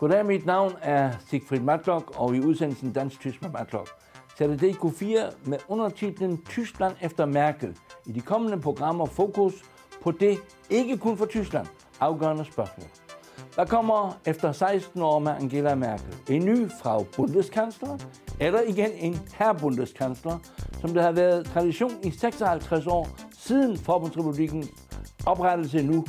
[0.00, 3.88] Goddag, mit navn er Sigfrid Matlock, og i udsendelsen Dansk-Tysk med Matlock.
[4.38, 7.76] Sætter DK4 med undertitlen Tyskland efter Merkel.
[8.06, 9.54] I de kommende programmer fokus
[10.02, 10.38] på det,
[10.70, 11.66] ikke kun for Tyskland,
[12.00, 12.86] afgørende spørgsmål.
[13.56, 16.14] Der kommer efter 16 år med Angela Merkel?
[16.28, 17.98] En ny fra Bundeskansler,
[18.40, 20.38] eller igen en herr Bundeskansler,
[20.80, 23.08] som der har været tradition i 56 år
[23.38, 24.64] siden Forbundsrepublikken
[25.26, 26.04] oprettelse nu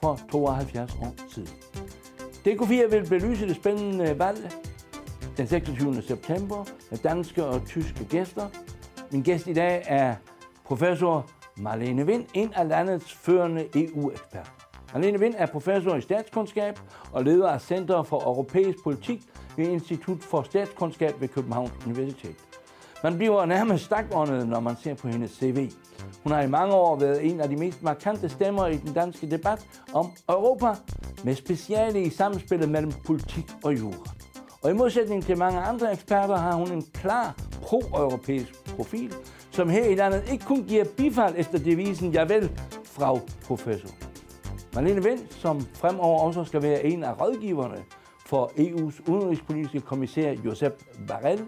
[0.00, 1.48] for 72 år siden.
[2.46, 4.50] DK4 vil belyse det spændende valg
[5.36, 6.02] den 26.
[6.02, 8.48] september med danske og tyske gæster.
[9.12, 10.14] Min gæst i dag er
[10.64, 14.50] professor Marlene Vind, en af landets førende EU-eksperter.
[14.94, 16.78] Marlene Vind er professor i statskundskab
[17.12, 19.20] og leder af Center for Europæisk Politik
[19.56, 22.36] ved Institut for Statskundskab ved Københavns Universitet.
[23.02, 25.70] Man bliver nærmest stakåndet, når man ser på hendes CV.
[26.28, 29.30] Hun har i mange år været en af de mest markante stemmer i den danske
[29.30, 30.74] debat om Europa,
[31.24, 34.10] med speciale i samspillet mellem politik og jura.
[34.62, 39.14] Og i modsætning til mange andre eksperter har hun en klar pro-europæisk profil,
[39.50, 42.50] som her i landet ikke kun giver bifald efter devisen, jeg vil,
[42.84, 43.88] frau professor.
[44.74, 47.84] Marlene Vind, som fremover også skal være en af rådgiverne
[48.26, 51.40] for EU's udenrigspolitiske kommissær Josep Barrel,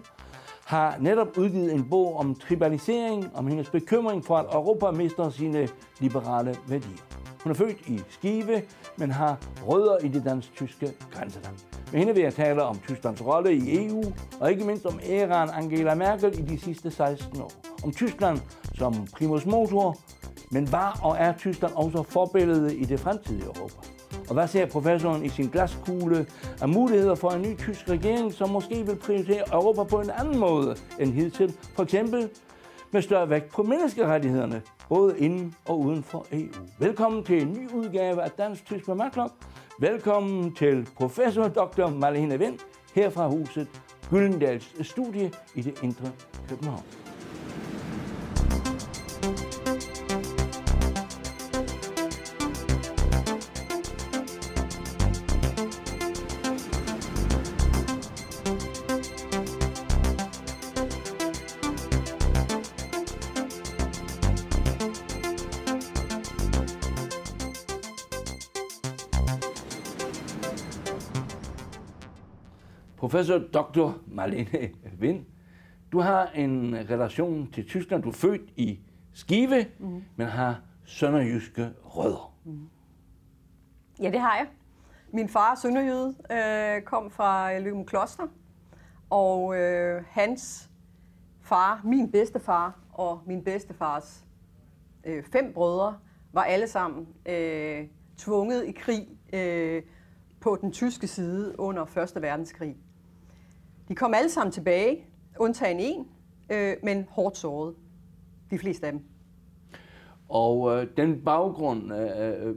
[0.71, 5.67] har netop udgivet en bog om tribalisering, om hendes bekymring for, at Europa mister sine
[5.99, 7.03] liberale værdier.
[7.43, 8.61] Hun er født i Skive,
[8.97, 11.55] men har rødder i det dansk-tyske grænseland.
[11.91, 14.03] Med hende vil jeg tale om Tysklands rolle i EU,
[14.39, 17.51] og ikke mindst om æraen Angela Merkel i de sidste 16 år.
[17.83, 18.39] Om Tyskland
[18.75, 19.97] som primus motor,
[20.51, 23.87] men var og er Tyskland også forbillede i det fremtidige Europa?
[24.31, 26.25] Og hvad ser professoren i sin glaskugle
[26.61, 30.39] af muligheder for en ny tysk regering, som måske vil prioritere Europa på en anden
[30.39, 31.53] måde end hidtil?
[31.75, 32.29] For eksempel
[32.91, 36.51] med større vægt på menneskerettighederne, både inden og uden for EU.
[36.79, 39.33] Velkommen til en ny udgave af Dansk Tysk med Matlock.
[39.79, 41.89] Velkommen til professor Dr.
[41.89, 42.59] Marlene Vind
[42.95, 43.67] her fra huset
[44.09, 46.11] Gyldendals studie i det indre
[46.49, 47.00] København.
[73.01, 73.91] Professor Dr.
[74.07, 74.69] Marlene
[74.99, 75.25] Vind,
[75.91, 78.03] du har en relation til Tyskland.
[78.03, 78.79] Du er født i
[79.13, 80.03] Skive, mm.
[80.15, 82.35] men har sønderjyske rødder.
[82.45, 82.69] Mm.
[84.01, 84.47] Ja, det har jeg.
[85.13, 88.27] Min far, sønderjyde, øh, kom fra Løben Kloster,
[89.09, 90.69] og øh, hans
[91.41, 94.25] far, min bedstefar og min bedstefars
[95.03, 95.97] øh, fem brødre,
[96.33, 97.87] var alle sammen øh,
[98.17, 99.83] tvunget i krig øh,
[100.39, 101.85] på den tyske side under
[102.15, 102.21] 1.
[102.21, 102.77] verdenskrig.
[103.91, 105.05] De kom alle sammen tilbage,
[105.39, 106.07] undtagen en,
[106.49, 107.75] øh, men hårdt såret.
[108.51, 109.01] De fleste af dem.
[110.29, 112.55] Og øh, den baggrund, øh, øh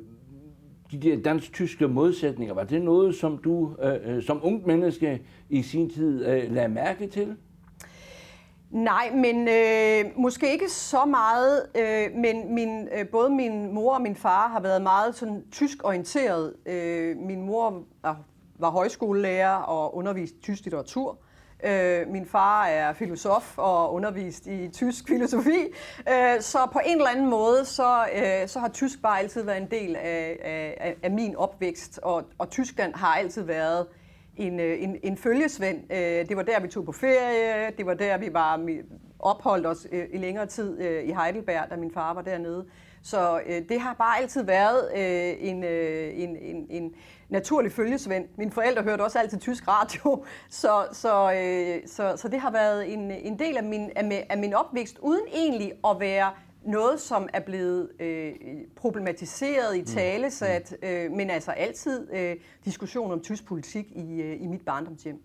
[0.92, 5.62] de der dansk-tyske modsætninger, var det noget, som du øh, øh, som ung menneske i
[5.62, 7.36] sin tid øh, lagde mærke til?
[8.70, 14.02] Nej, men øh, måske ikke så meget, øh, men min, øh, både min mor og
[14.02, 16.54] min far har været meget sådan tysk orienteret.
[16.66, 18.24] Øh, min mor var,
[18.58, 21.18] var højskolelærer og underviste tysk litteratur.
[21.64, 25.60] Øh, min far er filosof og undervist i tysk filosofi,
[26.08, 29.60] øh, så på en eller anden måde, så, øh, så har tysk bare altid været
[29.60, 30.38] en del af,
[30.80, 33.86] af, af min opvækst, og, og Tyskland har altid været
[34.36, 35.92] en, øh, en, en følgesvend.
[35.92, 38.66] Øh, det var der, vi tog på ferie, det var der, vi var
[39.18, 42.66] opholdt os øh, i længere tid i Heidelberg, da min far var dernede.
[43.02, 44.90] Så det har bare altid været
[45.48, 46.94] en, en, en, en
[47.28, 48.24] naturlig følgesvend.
[48.38, 50.24] Mine forældre hørte også altid tysk radio,
[50.62, 54.38] så, så, øh, så, så det har været en, en del af min, af, af
[54.38, 56.30] min opvækst, uden egentlig at være
[56.66, 58.32] noget, som er blevet øh,
[58.76, 59.86] problematiseret i mm.
[59.86, 60.88] talesat, mm.
[60.88, 65.22] øh, men altså altid øh, diskussion om tysk politik i, øh, i mit barndomshjem.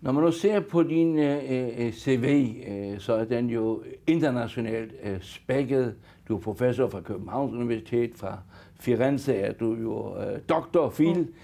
[0.00, 4.94] Når man nu ser på din øh, øh CV, øh, så er den jo internationalt
[5.02, 5.94] øh, spækket.
[6.28, 8.38] Du er professor fra Københavns Universitet, fra
[8.80, 11.18] Firenze er du jo øh, doktor, Phil.
[11.18, 11.34] Mm.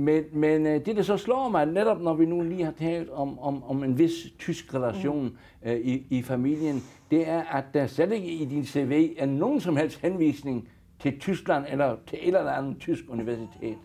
[0.00, 3.10] Men, men øh, det, der så slår mig, netop når vi nu lige har talt
[3.10, 5.70] om, om, om en vis tysk relation mm.
[5.70, 9.60] øh, i, i familien, det er, at der slet ikke i din CV er nogen
[9.60, 10.68] som helst henvisning
[11.00, 13.76] til Tyskland eller til et eller andet tysk universitet.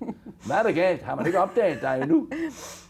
[0.45, 1.01] Hvad er der galt?
[1.01, 2.27] Har man ikke opdaget dig endnu?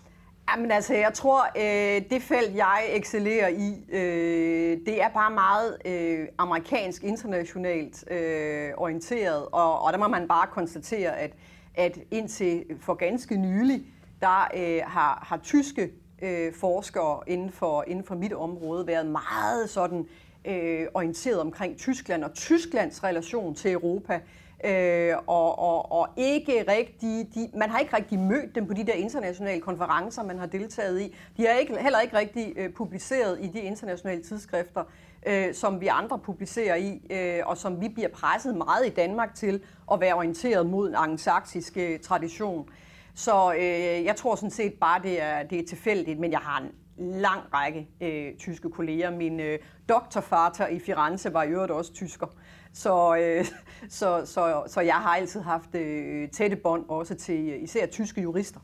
[0.52, 5.78] Jamen altså, jeg tror, øh, det felt, jeg excellerer i, øh, det er bare meget
[5.86, 11.32] øh, amerikansk, internationalt øh, orienteret, og, og der må man bare konstatere, at,
[11.76, 13.84] at indtil for ganske nylig,
[14.22, 15.92] der øh, har, har tyske
[16.22, 20.06] øh, forskere inden for, inden for mit område været meget sådan
[20.46, 24.20] øh, orienteret omkring Tyskland og Tysklands relation til Europa.
[24.64, 28.84] Øh, og, og, og ikke rigtig, de, man har ikke rigtig mødt dem på de
[28.84, 31.16] der internationale konferencer, man har deltaget i.
[31.38, 34.84] De har ikke, heller ikke rigtig øh, publiceret i de internationale tidsskrifter,
[35.26, 39.36] øh, som vi andre publicerer i, øh, og som vi bliver presset meget i Danmark
[39.36, 39.62] til
[39.92, 42.70] at være orienteret mod en angelsaksisk øh, tradition.
[43.16, 46.62] Så øh, jeg tror sådan set bare, det er, det er tilfældigt, men jeg har
[46.62, 49.12] en lang række øh, tyske kolleger.
[49.12, 49.60] Min øh,
[49.90, 52.28] doktorfater i Firenze var i øvrigt også tysker.
[52.74, 53.46] Så, øh,
[54.00, 58.22] så, så, så jeg har altid haft øh, tætte bånd også til øh, især tyske
[58.22, 58.60] jurister.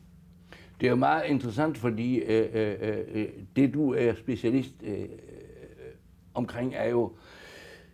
[0.80, 5.00] Det er jo meget interessant, fordi øh, øh, øh, øh det du er specialist øh,
[5.00, 5.08] øh,
[6.34, 7.12] omkring er jo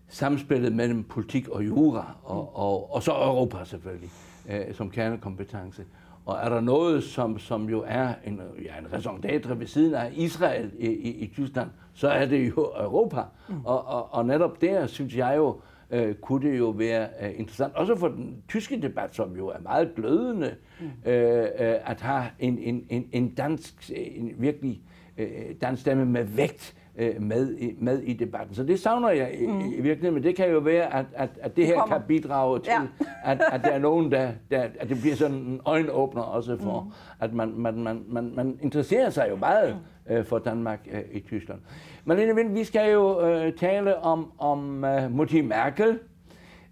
[0.09, 4.11] samspillet mellem politik og jura, og, og, og så Europa selvfølgelig,
[4.49, 5.85] øh, som kernekompetence.
[6.27, 9.95] Og er der noget, som, som jo er en, ja, en raison d'être ved siden
[9.95, 13.23] af Israel i, i, i Tyskland, så er det jo Europa.
[13.49, 13.65] Mm.
[13.65, 17.75] Og, og, og netop der synes jeg jo, øh, kunne det jo være øh, interessant,
[17.75, 21.11] også for den tyske debat, som jo er meget glødende, mm.
[21.11, 21.49] øh, øh,
[21.91, 24.83] at have en, en, en, en dansk, en virkelig
[25.19, 25.31] øh,
[25.61, 28.55] dansk stemme med vægt øh, med, i, med i debatten.
[28.55, 29.61] Så det savner jeg i, mm.
[29.61, 32.73] i virkeligheden, men det kan jo være, at, at, at det her kan bidrage til,
[32.73, 33.07] ja.
[33.25, 36.81] at, at der er nogen, der, der, at det bliver sådan en øjenåbner også for,
[36.81, 36.91] mm.
[37.21, 39.77] at man, man, man, man, man interesserer sig jo meget
[40.09, 40.15] mm.
[40.15, 41.61] øh, for Danmark øh, i Tyskland.
[42.05, 45.99] Men vi skal jo øh, tale om, om uh, Mutti Merkel.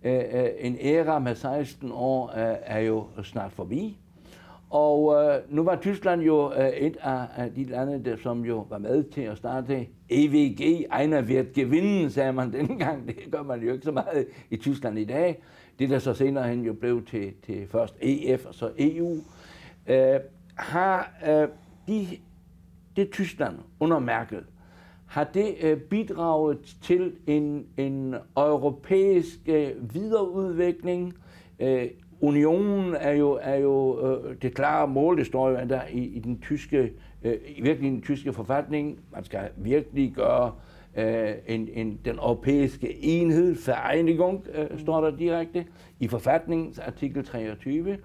[0.04, 0.20] Uh, uh,
[0.58, 3.98] en æra med 16 år uh, er jo snart forbi.
[4.70, 8.66] Og øh, nu var Tyskland jo øh, et af, af de lande, der, som jo
[8.70, 10.86] var med til at starte EVG.
[11.00, 13.06] Einer wird gewinnen, sagde man dengang.
[13.06, 15.42] Det gør man jo ikke så meget i Tyskland i dag.
[15.78, 19.16] Det, der så senere hen jo blev til, til først EF og så EU.
[19.86, 20.20] øh,
[20.54, 21.48] har øh,
[21.88, 22.06] de,
[22.96, 24.42] det Tyskland under Merkel,
[25.06, 31.14] har det øh, bidraget til en, en europæisk øh, videreudvikling.
[31.60, 31.88] Øh,
[32.20, 36.18] unionen er jo, er jo øh, det klare mål, det står jo der i, i
[36.18, 36.92] den tyske,
[37.22, 38.98] øh, i virkelig den tyske forfatning.
[39.12, 40.52] Man skal virkelig gøre
[40.96, 45.66] øh, en, en, den europæiske enhed, Vereinigung, øh, står der direkte,
[46.00, 47.98] i forfatningens artikel 23.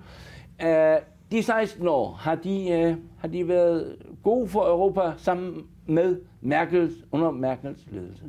[0.65, 0.97] Øh,
[1.31, 6.93] de 16 år har de, øh, har de været gode for Europa sammen med Merkels,
[7.11, 8.23] under Merkels ledelse?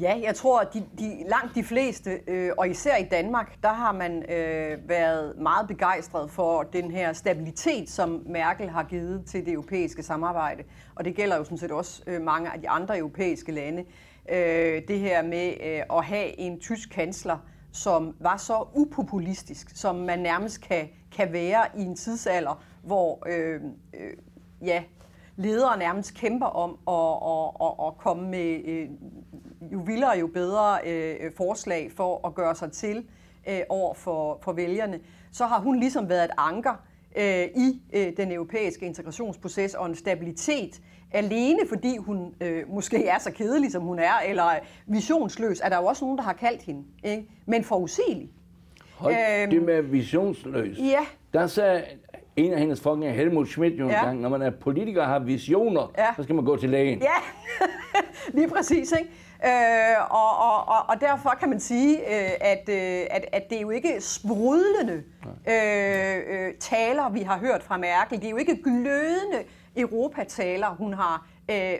[0.00, 3.72] Ja, jeg tror, at de, de, langt de fleste, øh, og især i Danmark, der
[3.72, 9.46] har man øh, været meget begejstret for den her stabilitet, som Merkel har givet til
[9.46, 10.62] det europæiske samarbejde.
[10.94, 13.84] Og det gælder jo sådan set også øh, mange af de andre europæiske lande.
[14.28, 17.38] Øh, det her med øh, at have en tysk kansler,
[17.72, 23.60] som var så upopulistisk, som man nærmest kan, kan være i en tidsalder, hvor øh,
[23.94, 24.16] øh,
[24.64, 24.82] ja,
[25.36, 28.88] ledere nærmest kæmper om at, at, at, at komme med øh,
[29.72, 33.04] jo vildere, jo bedre øh, forslag for at gøre sig til
[33.48, 35.00] øh, over for, for vælgerne,
[35.32, 36.84] så har hun ligesom været et anker
[37.16, 40.80] øh, i øh, den europæiske integrationsproces og en stabilitet,
[41.12, 44.50] alene fordi hun øh, måske er så kedelig, som hun er, eller
[44.86, 46.84] visionsløs, er der jo også nogen, der har kaldt hende.
[47.04, 47.28] Ikke?
[47.46, 48.30] Men forudsigelig.
[48.94, 50.78] Hold øhm, det med visionsløs.
[50.78, 51.06] Ja.
[51.32, 51.84] Der sagde
[52.36, 54.04] en af hendes forgængere, Helmut Schmidt, jo ja.
[54.04, 56.06] gang, når man er politiker og har visioner, ja.
[56.16, 56.98] så skal man gå til lægen.
[56.98, 57.16] Ja,
[58.38, 58.92] lige præcis.
[58.92, 59.10] Ikke?
[59.44, 63.56] Øh, og, og, og, og derfor kan man sige, øh, at, øh, at, at det
[63.56, 65.02] er jo ikke sprudlende
[65.48, 68.18] øh, øh, taler, vi har hørt fra Merkel.
[68.18, 69.44] Det er jo ikke glødende
[69.76, 71.74] Europataler, hun har øh,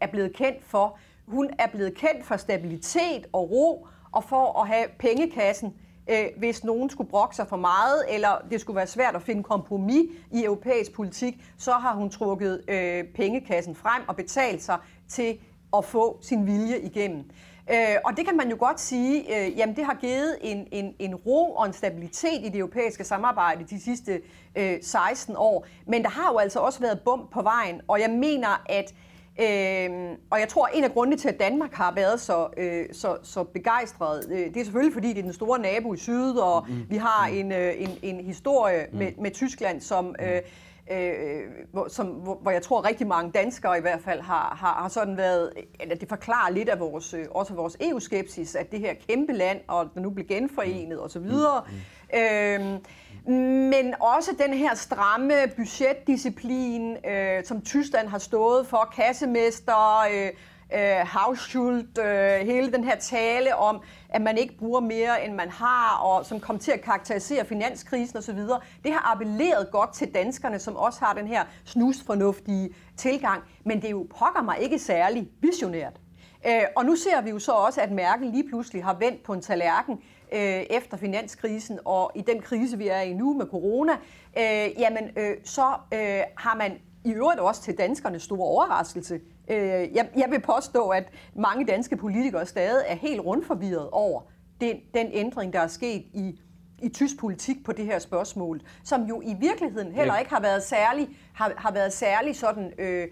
[0.00, 0.98] er blevet kendt for.
[1.26, 5.74] Hun er blevet kendt for stabilitet og ro, og for at have pengekassen
[6.10, 9.42] øh, hvis nogen skulle brokke sig for meget, eller det skulle være svært at finde
[9.42, 15.38] kompromis i europæisk politik, så har hun trukket øh, pengekassen frem og betalt sig til
[15.76, 17.24] at få sin vilje igennem.
[17.72, 20.94] Øh, og det kan man jo godt sige, øh, jamen det har givet en, en,
[20.98, 24.20] en ro og en stabilitet i det europæiske samarbejde de sidste
[24.56, 25.66] øh, 16 år.
[25.86, 28.94] Men der har jo altså også været bump på vejen, og jeg mener, at
[29.40, 32.84] Øh, og jeg tror, at en af grundene til, at Danmark har været så, øh,
[32.92, 36.36] så, så begejstret, øh, det er selvfølgelig, fordi det er den store nabo i syd,
[36.36, 36.86] og mm.
[36.88, 38.98] vi har en, øh, en, en historie mm.
[38.98, 40.14] med, med Tyskland, som...
[40.22, 40.42] Øh,
[40.90, 41.42] øh,
[41.72, 44.88] hvor, som, hvor, hvor jeg tror rigtig mange danskere i hvert fald har, har, har
[44.88, 48.94] sådan været, eller det forklarer lidt af vores, øh, også vores EU-skepsis, at det her
[49.08, 52.18] kæmpe land, og der nu bliver genforenet osv., mm.
[52.18, 52.78] øh,
[53.26, 60.30] men også den her stramme budgetdisciplin, øh, som Tyskland har stået for, kassemester, øh,
[60.74, 65.50] øh, Hausschuld, øh, hele den her tale om, at man ikke bruger mere, end man
[65.50, 68.38] har, og som kom til at karakterisere finanskrisen osv.,
[68.84, 73.86] det har appelleret godt til danskerne, som også har den her snusfornuftige tilgang, men det
[73.86, 76.00] er jo pokker mig ikke særlig visionært.
[76.46, 79.32] Øh, og nu ser vi jo så også, at Merkel lige pludselig har vendt på
[79.32, 79.94] en tallerken
[80.32, 83.92] øh, efter finanskrisen, og i den krise, vi er i nu med corona,
[84.38, 89.20] øh, jamen øh, så øh, har man i øvrigt også til danskernes store overraskelse.
[89.50, 91.04] Øh, jeg, jeg vil påstå, at
[91.36, 94.20] mange danske politikere stadig er helt rundforvirret over
[94.60, 96.40] den, den ændring, der er sket i,
[96.82, 100.62] i tysk politik på det her spørgsmål, som jo i virkeligheden heller ikke har været
[100.62, 103.08] særlig, har, har været særlig sådan øh,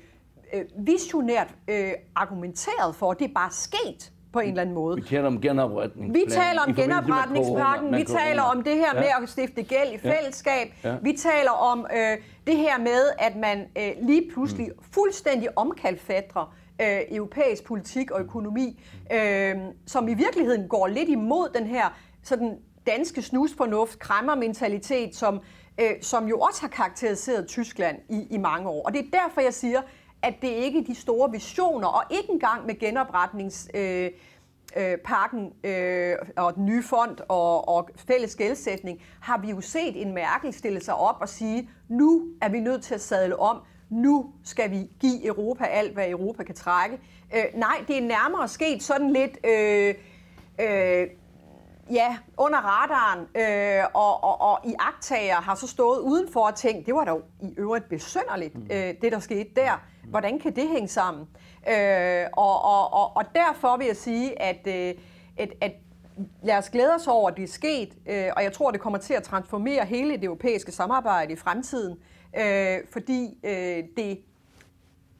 [0.52, 3.12] øh, visionært øh, argumenteret for.
[3.12, 4.96] Det er bare sket på en eller anden måde.
[4.96, 6.14] Vi taler om genopretning.
[6.14, 9.00] Vi taler om genopretningspakken, vi taler om det her ja.
[9.00, 10.88] med at stifte gæld i fællesskab, ja.
[10.90, 10.96] Ja.
[11.02, 14.84] vi taler om øh, det her med, at man øh, lige pludselig mm.
[14.92, 21.66] fuldstændig omkalfatrer øh, europæisk politik og økonomi, øh, som i virkeligheden går lidt imod den
[21.66, 25.40] her sådan danske snusfornuft, kræmmermentalitet, som,
[25.80, 28.86] øh, som jo også har karakteriseret Tyskland i, i mange år.
[28.86, 29.80] Og det er derfor, jeg siger,
[30.22, 34.10] at det ikke er de store visioner, og ikke engang med genopretningspakken øh,
[34.76, 40.02] øh, pakken, øh, og den nye fond og, og fælles gældsætning, har vi jo set
[40.02, 43.60] en Merkel stille sig op og sige, nu er vi nødt til at sadle om,
[43.90, 46.98] nu skal vi give Europa alt, hvad Europa kan trække.
[47.34, 49.38] Øh, nej, det er nærmere sket sådan lidt...
[49.46, 49.94] Øh,
[50.60, 51.06] øh,
[51.90, 56.86] ja, under radaren, øh, og, og, og i agtager har så stået udenfor og tænkt,
[56.86, 58.66] det var dog i øvrigt besønderligt, mm.
[58.70, 59.82] øh, det der skete der.
[60.04, 61.28] Hvordan kan det hænge sammen?
[61.70, 64.94] Øh, og, og, og, og derfor vil jeg sige, at, øh,
[65.36, 65.72] at, at
[66.42, 68.98] lad os glæde os over, at det er sket, øh, og jeg tror, det kommer
[68.98, 71.98] til at transformere hele det europæiske samarbejde i fremtiden,
[72.38, 74.18] øh, fordi øh, det,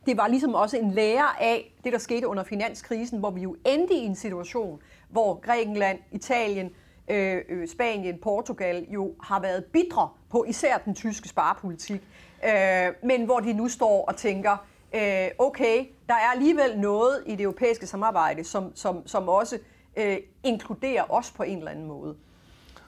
[0.06, 3.56] det var ligesom også en lære af det, der skete under finanskrisen, hvor vi jo
[3.66, 6.70] endte i en situation, hvor Grækenland, Italien,
[7.10, 12.00] øh, øh Spanien, Portugal jo har været bidre på især den tyske sparepolitik,
[12.44, 17.30] øh, men hvor de nu står og tænker, øh, okay, der er alligevel noget i
[17.30, 19.58] det europæiske samarbejde, som, som, som også
[19.96, 22.16] øh, inkluderer os på en eller anden måde.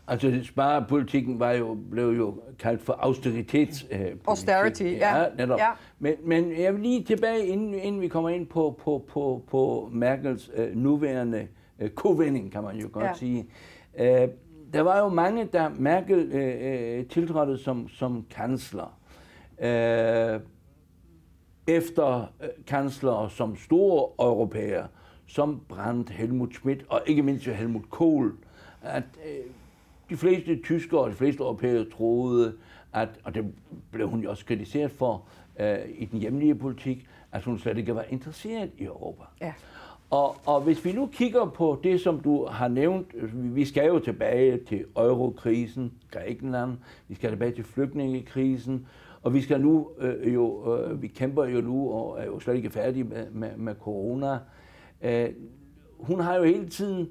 [0.08, 4.06] Altså sparepolitikken var jo, blev jo kaldt for austeritetspolitik.
[4.06, 5.18] Øh, Austerity, ja.
[5.18, 5.58] ja, netop.
[5.58, 5.70] ja.
[5.98, 9.90] Men, men jeg vil lige tilbage, inden, inden vi kommer ind på, på, på, på
[9.92, 11.46] Merkels øh, nuværende øh,
[11.88, 13.14] kovending, kan man jo godt ja.
[13.14, 13.46] sige.
[13.98, 14.28] Øh,
[14.72, 18.98] der var jo mange, der Merkel øh, øh tiltrådte som, som kansler.
[19.60, 20.40] Øh,
[21.66, 24.88] efter øh, kansler som store europæere,
[25.26, 28.32] som Brandt, Helmut Schmidt og ikke mindst Helmut Kohl,
[28.82, 29.50] at øh,
[30.10, 32.54] de fleste tyskere og de fleste europæere troede,
[32.92, 33.54] at, og det
[33.92, 35.24] blev hun jo også kritiseret for
[35.60, 39.24] øh, i den hjemlige politik, at hun slet ikke var interesseret i Europa.
[39.40, 39.52] Ja.
[40.10, 43.98] Og, og hvis vi nu kigger på det, som du har nævnt, vi skal jo
[43.98, 48.86] tilbage til eurokrisen, Grækenland, vi skal tilbage til flygtningekrisen,
[49.22, 52.56] og vi skal nu øh, jo, øh, vi kæmper jo nu og er jo slet
[52.56, 54.38] ikke færdige med, med, med corona.
[55.02, 55.28] Øh,
[55.98, 57.08] hun har jo hele tiden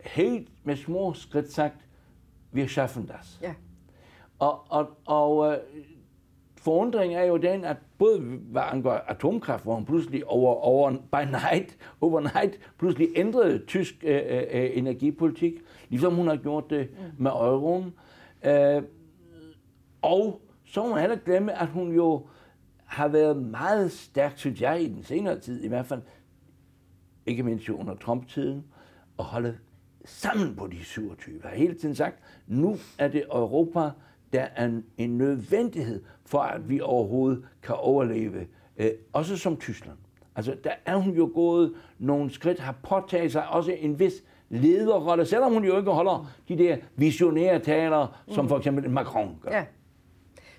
[0.00, 1.86] helt med små skridt sagt,
[2.52, 3.40] vi schaffen das.
[3.42, 3.54] Ja.
[4.38, 5.58] Og, og, og
[6.60, 10.90] øh, forundringen er jo den, at både hvad angår atomkraft, hvor hun pludselig over, over,
[10.90, 15.54] by night, overnight, pludselig ændrede tysk øh, øh, energipolitik,
[15.88, 17.22] ligesom hun har gjort det mm.
[17.22, 17.94] med euroen.
[18.44, 18.82] Øh,
[20.02, 22.26] og så må man heller glemme, at hun jo
[22.84, 26.02] har været meget stærk, synes jeg, i den senere tid, i hvert fald,
[27.26, 28.64] ikke mindst jo under Trump-tiden,
[29.16, 29.58] og holde
[30.04, 31.40] sammen på de 27.
[31.42, 33.90] Jeg har hele tiden sagt, nu er det Europa,
[34.32, 38.46] der er en, en nødvendighed for, at vi overhovedet kan overleve,
[38.76, 39.96] øh, også som Tyskland.
[40.36, 44.12] Altså, der er hun jo gået nogle skridt, har påtaget sig også en vis
[44.48, 48.48] lederrolle, selvom hun jo ikke holder de der visionære taler, som mm.
[48.48, 49.50] for eksempel Macron gør.
[49.50, 49.64] Ja.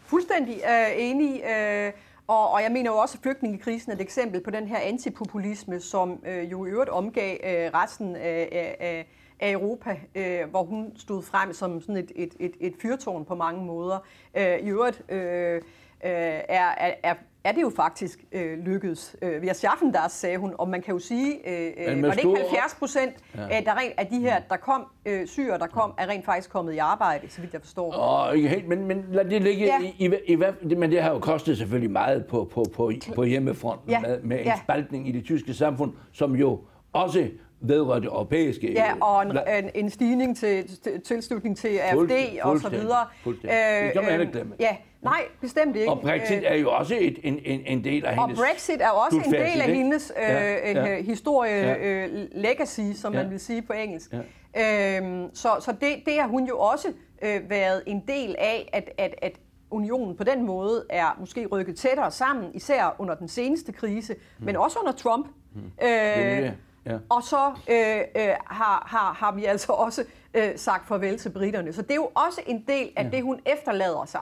[0.04, 1.42] Fuldstændig øh, enig.
[1.44, 1.92] Øh,
[2.28, 5.80] og, og jeg mener jo også, at flygtningekrisen er et eksempel på den her antipopulisme,
[5.80, 9.08] som øh, jo i øvrigt omgav øh, resten af, af,
[9.42, 13.36] af Europa, øh, hvor hun stod frem som sådan et, et, et, et fyrtårn på
[13.36, 13.98] mange måder.
[14.38, 15.62] Øh, I øvrigt øh, øh
[16.04, 19.16] er, er, er det jo faktisk øh, lykkedes.
[19.22, 22.10] Øh, vi har schaffen der, sagde hun, og man kan jo sige, øh, øh var
[22.12, 23.48] det ikke 70 procent ja.
[23.50, 26.50] af, der rent, af de her, der kom, øh, syre, der kom, er rent faktisk
[26.50, 27.96] kommet i arbejde, så vidt jeg forstår.
[28.00, 29.80] Åh, ikke helt, men, men lad det ligge ja.
[29.82, 30.38] i, i, i,
[30.72, 34.00] i, men det har jo kostet selvfølgelig meget på, på, på, på hjemmefronten ja.
[34.00, 34.60] med, med en ja.
[34.64, 36.60] spaltning i det tyske samfund, som jo
[36.94, 37.30] også
[37.62, 38.74] vedrører det europæiske.
[38.74, 43.08] Ja, og en, en, en stigning til, til tilslutning til AFD og så videre.
[43.24, 43.60] Fuldstændig.
[43.84, 44.56] Det kan man ikke glemme.
[44.60, 45.92] Ja, nej, bestemt ikke.
[45.92, 48.40] Og Brexit er jo også et, en, en, en del af hendes...
[48.40, 51.02] Og Brexit er også en del af hendes øh, ja, ja.
[51.02, 52.06] historie, ja.
[52.06, 53.22] øh, legacy, som ja.
[53.22, 54.14] man vil sige på engelsk.
[54.14, 54.98] Ja.
[54.98, 56.88] Øhm, så så det, det har hun jo også
[57.22, 59.40] øh, været en del af, at, at, at
[59.72, 64.46] unionen på den måde er måske rykket tættere sammen, især under den seneste krise, hmm.
[64.46, 65.28] men også under Trump.
[65.54, 65.64] Hmm.
[65.84, 66.54] Øh, det
[66.86, 66.98] Ja.
[67.10, 71.74] Og så øh, øh, har, har, har vi altså også øh, sagt farvel til britterne.
[71.74, 73.10] Så det er jo også en del af ja.
[73.10, 74.22] det, hun efterlader sig.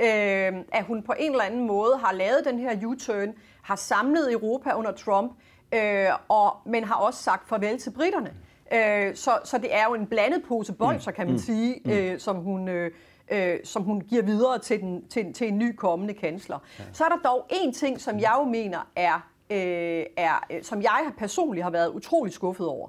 [0.00, 4.32] Øh, at hun på en eller anden måde har lavet den her U-turn, har samlet
[4.32, 5.32] Europa under Trump,
[5.74, 8.32] øh, og, men har også sagt farvel til britterne.
[8.72, 11.38] Øh, så, så det er jo en blandet pose bolcher, kan man mm.
[11.38, 11.90] sige, mm.
[11.90, 12.68] øh, som hun...
[12.68, 12.90] Øh,
[13.30, 16.58] øh, som hun giver videre til, den, til, til en ny kommende kansler.
[16.78, 16.84] Ja.
[16.92, 20.82] Så er der dog en ting, som jeg jo mener er øh, er, øh, som
[20.82, 22.88] jeg personligt har været utrolig skuffet over.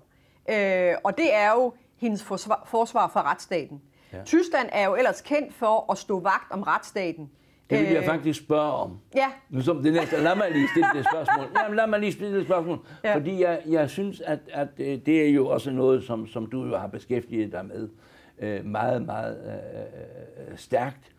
[0.49, 3.81] Øh, og det er jo hendes forsvar, forsvar for retsstaten.
[4.13, 4.23] Ja.
[4.23, 7.29] Tyskland er jo ellers kendt for at stå vagt om retsstaten.
[7.69, 8.99] Det vil jeg øh, faktisk spørge om.
[9.15, 9.27] Ja.
[9.49, 10.23] Nu som det næste.
[10.23, 11.45] Lad mig lige stille det spørgsmål.
[11.63, 12.79] Jamen, lad mig lige stille det spørgsmål.
[13.03, 13.15] Ja.
[13.15, 16.65] Fordi jeg, jeg synes, at, at øh, det er jo også noget, som, som du
[16.65, 17.89] jo har beskæftiget dig med
[18.39, 19.37] øh, meget, meget
[20.47, 21.11] øh, stærkt.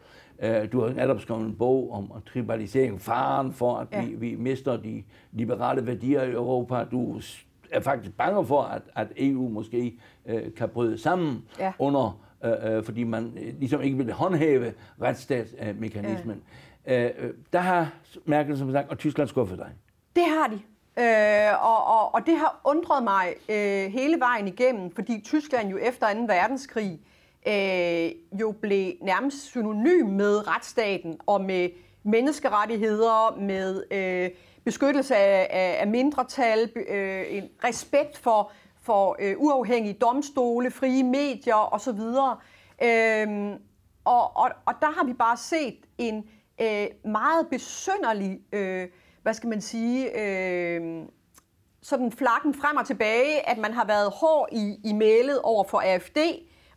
[0.42, 4.04] Øh, du har netop skrevet en bog om tribalisering, faren for, at ja.
[4.04, 6.85] vi, vi mister de liberale værdier i Europa.
[6.85, 7.20] Du
[7.70, 11.73] er faktisk bange for, at, at EU måske øh, kan bryde sammen ja.
[11.78, 16.42] under, øh, øh fordi man øh, ligesom ikke vil håndhæve retsstatsmekanismen.
[16.87, 17.09] Ja.
[17.09, 17.92] Øh, der har
[18.25, 19.70] Merkel som sagt og Tyskland skuffet dig.
[20.16, 20.61] Det har de.
[20.99, 25.78] Øh, og, og, og det har undret mig øh, hele vejen igennem, fordi Tyskland jo
[25.82, 26.20] efter 2.
[26.20, 27.00] verdenskrig
[27.49, 31.70] øh, jo blev nærmest synonym med retsstaten og med
[32.02, 34.30] menneskerettigheder, med øh,
[34.64, 41.75] beskyttelse af, af, af mindretal, øh, en respekt for, for øh, uafhængige domstole, frie medier
[41.75, 42.00] osv.
[42.82, 43.56] Øh,
[44.04, 46.25] og, og, og der har vi bare set en
[46.61, 48.88] øh, meget besynderlig, øh,
[49.23, 51.02] hvad skal man sige, øh,
[51.82, 55.80] sådan flakken frem og tilbage, at man har været hård i, i mailet over for
[55.80, 56.18] AFD,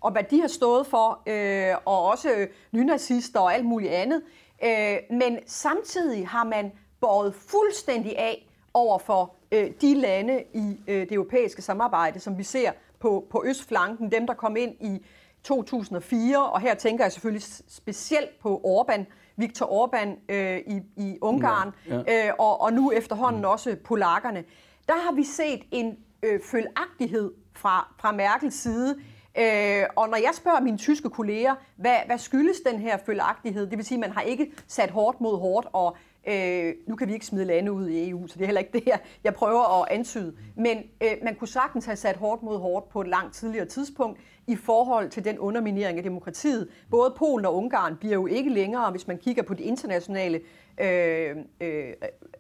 [0.04, 4.22] og hvad de har stået for, øh, og også nynazister og alt muligt andet.
[4.64, 11.02] Øh, men samtidig har man båret fuldstændig af over for øh, de lande i øh,
[11.02, 15.06] det europæiske samarbejde, som vi ser på, på østflanken, dem der kom ind i
[15.44, 19.04] 2004, og her tænker jeg selvfølgelig specielt på Orbán,
[19.36, 22.28] Viktor Orbán øh, i, i Ungarn, ja.
[22.28, 23.48] Øh, og, og nu efterhånden mm.
[23.48, 24.44] også polakkerne.
[24.88, 29.00] Der har vi set en øh, følagtighed fra, fra Merkels side,
[29.38, 33.68] Øh, og når jeg spørger mine tyske kolleger, hvad, hvad skyldes den her følagtighed?
[33.68, 37.08] Det vil sige, at man har ikke sat hårdt mod hårdt, og øh, nu kan
[37.08, 39.34] vi ikke smide lande ud i EU, så det er heller ikke det, her, jeg
[39.34, 40.36] prøver at antyde.
[40.56, 44.20] Men øh, man kunne sagtens have sat hårdt mod hårdt på et langt tidligere tidspunkt
[44.48, 46.68] i forhold til den underminering af demokratiet.
[46.90, 50.42] Både Polen og Ungarn bliver jo ikke længere, hvis man kigger på de internationale
[50.82, 51.94] øh, øh,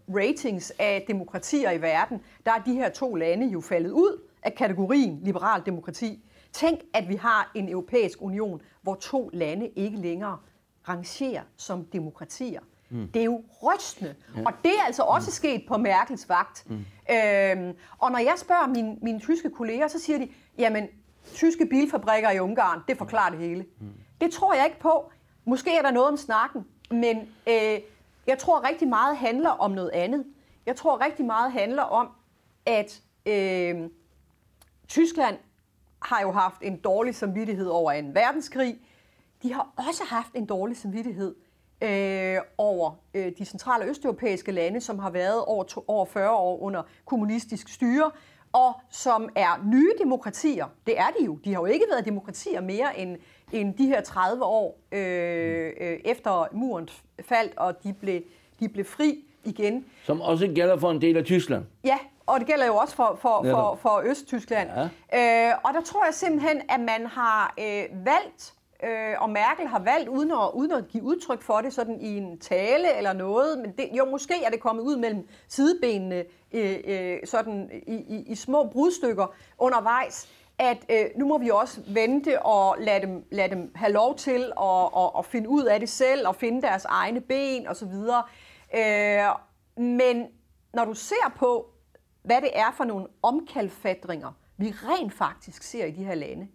[0.10, 4.56] ratings af demokratier i verden, der er de her to lande jo faldet ud af
[4.56, 6.19] kategorien liberal demokrati.
[6.54, 10.38] Tænk, at vi har en europæisk union, hvor to lande ikke længere
[10.89, 12.62] rangerer som demokratier.
[12.89, 13.08] Mm.
[13.08, 14.16] Det er jo rystende.
[14.38, 14.42] Ja.
[14.46, 15.32] Og det er altså også mm.
[15.32, 16.70] sket på Merkels vagt.
[16.70, 16.76] Mm.
[17.16, 20.88] Øhm, og når jeg spørger mine, mine tyske kolleger, så siger de, jamen,
[21.34, 23.66] tyske bilfabrikker i Ungarn, det forklarer det hele.
[23.80, 23.94] Mm.
[24.22, 25.12] Det tror jeg ikke på.
[25.46, 27.80] Måske er der noget om snakken, men øh,
[28.28, 30.26] jeg tror rigtig meget handler om noget andet.
[30.66, 32.10] Jeg tror rigtig meget handler om,
[32.66, 33.89] at øh,
[34.88, 35.38] Tyskland
[36.04, 38.76] har jo haft en dårlig samvittighed over en verdenskrig.
[39.44, 41.36] De har også haft en dårlig samvittighed
[41.82, 46.62] øh, over øh, de centrale østeuropæiske lande, som har været over, to, over 40 år
[46.62, 48.12] under kommunistisk styre,
[48.54, 50.66] og som er nye demokratier.
[50.88, 51.36] Det er de jo.
[51.46, 53.18] De har jo ikke været demokratier mere end,
[53.52, 56.89] end de her 30 år øh, øh, efter muren
[57.22, 58.22] faldt, og de blev,
[58.60, 59.86] de blev fri igen.
[60.04, 61.63] Som også gælder for en del af Tyskland.
[61.84, 64.70] Ja, og det gælder jo også for, for, for, for Østtyskland.
[65.14, 65.50] Ja.
[65.50, 69.80] Øh, og der tror jeg simpelthen, at man har øh, valgt, øh, og Merkel har
[69.80, 73.60] valgt, uden at, uden at give udtryk for det sådan i en tale eller noget,
[73.60, 78.24] men det, jo, måske er det kommet ud mellem sidebenene øh, øh, sådan i, i,
[78.28, 83.50] i små brudstykker undervejs, at øh, nu må vi også vente og lade dem, lade
[83.50, 86.86] dem have lov til at, at, at finde ud af det selv og finde deres
[86.86, 87.94] egne ben osv.
[88.76, 89.24] Øh,
[89.78, 90.28] men
[90.74, 91.73] når du ser på,
[92.24, 96.48] hvad det er for nogle omkalfatringer, vi rent faktisk ser i de her lande,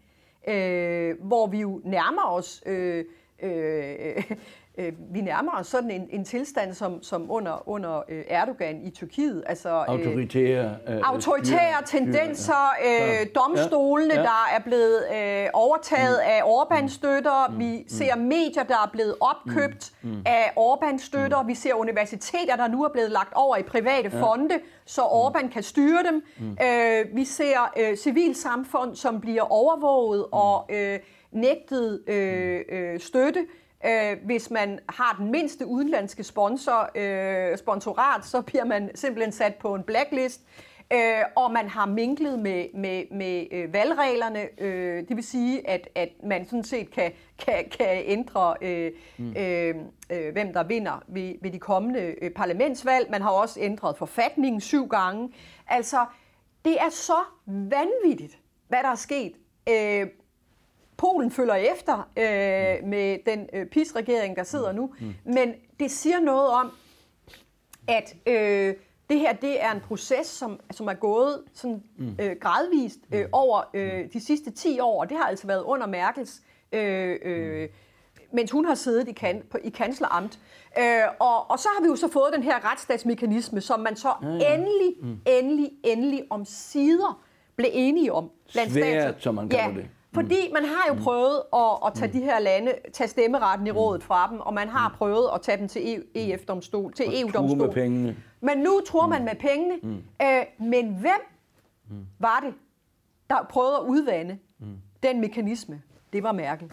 [0.48, 3.04] øh, hvor vi jo nærmer os øh,
[3.42, 4.30] øh,
[4.78, 8.90] øh, vi nærmer os sådan en, en tilstand som, som under, under øh, Erdogan i
[8.90, 9.44] Tyrkiet.
[9.46, 14.26] Altså, øh, autoritære, øh, autoritære styr, tendenser, øh, domstolene, ja, ja.
[14.26, 16.30] der er blevet øh, overtaget mm.
[16.30, 17.50] af Orbán-støtter.
[17.50, 17.58] Mm.
[17.58, 17.88] Vi mm.
[17.88, 20.10] ser medier, der er blevet opkøbt mm.
[20.10, 20.22] Mm.
[20.26, 21.42] af Orbán-støtter.
[21.42, 21.48] Mm.
[21.48, 24.22] Vi ser universiteter, der nu er blevet lagt over i private ja.
[24.22, 26.22] fonde, så Orbán kan styre dem.
[26.38, 26.56] Mm.
[26.66, 30.38] Øh, vi ser øh, civilsamfund, som bliver overvåget mm.
[30.38, 30.98] og øh,
[31.32, 33.46] nægtet øh, øh, støtte.
[33.86, 39.54] Øh, hvis man har den mindste udenlandske sponsor, øh, sponsorat, så bliver man simpelthen sat
[39.54, 40.40] på en blacklist.
[40.92, 44.60] Øh, og man har minklet med, med, med øh, valgreglerne.
[44.60, 49.36] Øh, det vil sige, at, at man sådan set kan, kan, kan ændre, øh, mm.
[49.36, 49.74] øh,
[50.10, 53.10] øh, hvem der vinder ved, ved de kommende øh, parlamentsvalg.
[53.10, 55.32] Man har også ændret forfatningen syv gange.
[55.66, 56.06] Altså,
[56.64, 58.38] det er så vanvittigt,
[58.68, 59.32] hvad der er sket.
[59.68, 60.06] Øh,
[60.98, 62.88] Polen følger efter øh, mm.
[62.88, 64.94] med den øh, PIS-regering, der sidder nu.
[65.00, 65.14] Mm.
[65.24, 66.72] Men det siger noget om,
[67.88, 68.74] at øh,
[69.10, 72.16] det her det er en proces, som, som er gået sådan, mm.
[72.20, 73.28] øh, gradvist øh, mm.
[73.32, 76.40] over øh, de sidste 10 år, og det har altså været under Merkels,
[76.72, 77.68] øh, øh,
[78.32, 80.38] mens hun har siddet i, kan, på, i kansleramt.
[80.78, 84.12] Øh, og, og så har vi jo så fået den her retsstatsmekanisme, som man så
[84.22, 84.54] ja, ja.
[84.54, 85.20] endelig, mm.
[85.26, 87.24] endelig, endelig om sider
[87.56, 88.30] blev enige om.
[88.52, 89.14] Blandt Svært, stater.
[89.18, 89.76] som man kalder ja.
[89.76, 89.88] det.
[90.14, 91.00] Fordi man har jo mm.
[91.00, 92.12] prøvet at, at tage mm.
[92.12, 93.76] de her lande, tage stemmeretten i mm.
[93.76, 97.58] rådet fra dem, og man har prøvet at tage dem til EF-domstol, til EU-domstol.
[97.58, 98.16] med pengene.
[98.40, 99.74] Men nu tror man med pengene.
[99.82, 100.02] Mm.
[100.22, 101.20] Øh, men hvem
[102.18, 102.54] var det,
[103.30, 104.66] der prøvede at udvande mm.
[105.02, 105.82] den mekanisme?
[106.12, 106.72] Det var Merkel.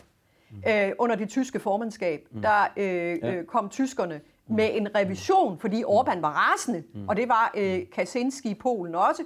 [0.52, 0.63] Mm.
[0.67, 2.41] Øh, under det tyske formandskab, mm.
[2.41, 7.08] der øh, øh, kom tyskerne med en revision, fordi Orbán var rasende, mm.
[7.10, 9.24] og det var øh, Kaczynski i Polen også.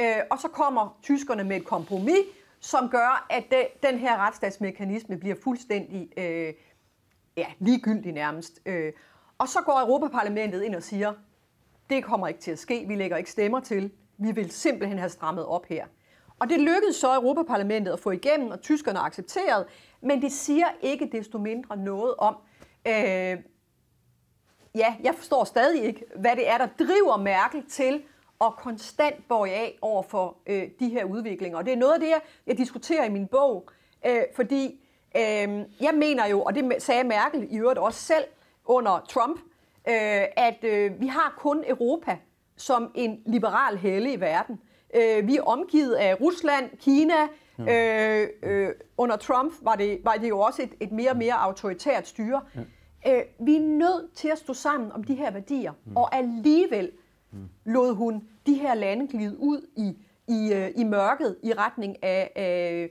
[0.00, 2.18] Øh, og så kommer tyskerne med et kompromis,
[2.60, 6.54] som gør, at det, den her retsstatsmekanisme bliver fuldstændig øh,
[7.36, 8.60] ja, ligegyldig nærmest.
[8.66, 8.92] Øh,
[9.38, 11.12] og så går Europaparlamentet ind og siger,
[11.90, 15.08] det kommer ikke til at ske, vi lægger ikke stemmer til, vi vil simpelthen have
[15.08, 15.86] strammet op her.
[16.38, 19.66] Og det lykkedes så Europaparlamentet at få igennem, og tyskerne accepteret,
[20.00, 22.36] men det siger ikke desto mindre noget om,
[22.86, 23.38] øh,
[24.74, 28.02] ja, jeg forstår stadig ikke, hvad det er, der driver Merkel til
[28.38, 31.58] og konstant bøje af over for øh, de her udviklinger.
[31.58, 32.08] Og det er noget af det,
[32.46, 33.68] jeg diskuterer i min bog,
[34.06, 34.80] øh, fordi
[35.16, 35.22] øh,
[35.80, 38.24] jeg mener jo, og det sagde Merkel i øvrigt også selv
[38.64, 39.40] under Trump,
[39.88, 42.18] øh, at øh, vi har kun Europa
[42.56, 44.60] som en liberal helle i verden.
[44.94, 47.14] Øh, vi er omgivet af Rusland, Kina.
[47.68, 51.34] Øh, øh, under Trump var det, var det jo også et, et mere og mere
[51.34, 52.42] autoritært styre.
[53.06, 56.90] Øh, vi er nødt til at stå sammen om de her værdier, og alligevel
[57.30, 57.48] mm.
[57.64, 59.96] lod hun de her lande glide ud i,
[60.28, 62.90] i, øh, i mørket i retning af, af,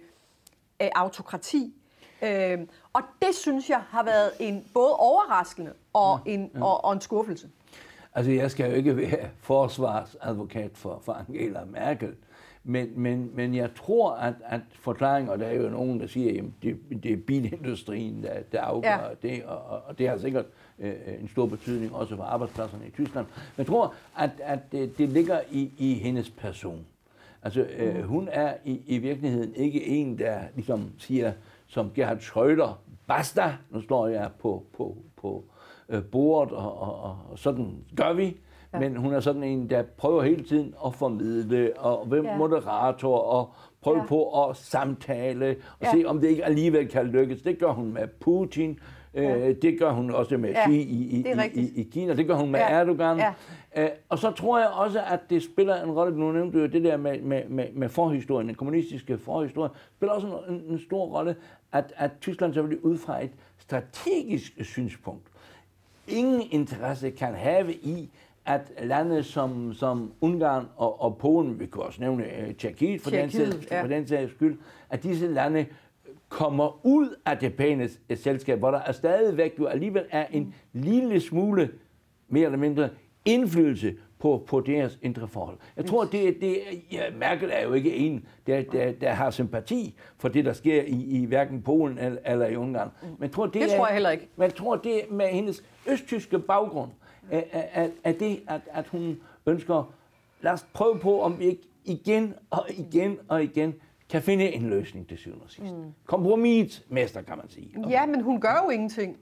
[0.79, 1.73] af autokrati.
[2.21, 2.59] Øh,
[2.93, 6.63] og det synes jeg har været en både overraskende og, ja, en, ja.
[6.63, 7.49] Og, og en skuffelse.
[8.13, 12.15] Altså, jeg skal jo ikke være forsvarsadvokat for, for Angela Merkel,
[12.63, 16.43] men, men, men jeg tror, at, at forklaringen, og der er jo nogen, der siger,
[16.43, 19.29] at det, det er bilindustrien, der, der afgør ja.
[19.29, 20.45] det, og, og det har sikkert
[20.79, 23.25] øh, en stor betydning også for arbejdspladserne i Tyskland.
[23.25, 26.85] Men jeg tror, at, at det, det ligger i, i hendes person.
[27.43, 28.03] Altså, øh, mm.
[28.03, 31.31] hun er i, i virkeligheden ikke en, der ligesom siger,
[31.67, 32.73] som Gerhard Schröder,
[33.07, 35.43] basta, nu står jeg på, på, på
[35.89, 38.37] øh, bordet, og, og, og sådan gør vi.
[38.73, 38.79] Ja.
[38.79, 42.37] Men hun er sådan en, der prøver hele tiden at formidle, og være ja.
[42.37, 44.05] moderator, og prøve ja.
[44.05, 45.91] på at samtale, og ja.
[45.91, 47.41] se, om det ikke alligevel kan lykkes.
[47.41, 48.79] Det gør hun med Putin,
[49.13, 49.49] Ja.
[49.49, 52.35] Øh, det gør hun også med ja, Xi i, i, i, i Kina, det gør
[52.35, 52.69] hun med ja.
[52.69, 53.17] Erdogan.
[53.17, 53.33] Ja.
[53.77, 56.83] Øh, og så tror jeg også, at det spiller en rolle, nu nævnte du det
[56.83, 61.35] der med, med, med, med forhistorien, den kommunistiske forhistorie, spiller også en, en stor rolle,
[61.71, 65.27] at, at Tyskland selvfølgelig ud fra et strategisk synspunkt,
[66.07, 68.09] ingen interesse kan have i,
[68.45, 73.09] at lande som, som Ungarn og, og Polen, vi kan også nævne uh, Tjekkiet for,
[73.09, 73.29] den,
[73.71, 73.81] ja.
[73.81, 74.57] for den sags skyld,
[74.89, 75.65] at disse lande
[76.29, 81.19] kommer ud af det pæne selskab, hvor der er stadigvæk jo alligevel er en lille
[81.19, 81.69] smule,
[82.27, 82.89] mere eller mindre,
[83.25, 85.57] indflydelse på, på deres indre forhold.
[85.77, 86.57] Jeg tror, det, det
[86.91, 90.83] ja, Merkel er jo ikke en, der, der, der har sympati for det, der sker
[90.83, 92.89] i, i hverken Polen eller, eller i Ungarn.
[93.01, 94.27] Men jeg tror, det, det er, tror jeg heller ikke.
[94.35, 96.91] Men tror, det med hendes østtyske baggrund,
[97.31, 99.93] er, er, er det, at, at hun ønsker,
[100.41, 103.73] lad os prøve på, om vi ikke igen og igen og igen
[104.09, 105.73] kan finde en løsning til syvende og sidst.
[105.73, 105.93] Mm.
[106.05, 107.89] Kompromismester, kan man sige.
[107.89, 109.17] Ja, men hun gør jo ingenting.